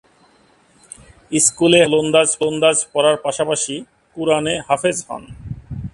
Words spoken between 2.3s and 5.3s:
ওলন্দাজ পড়ার পাশাপাশি কুরআন-এ হাফেজ হন।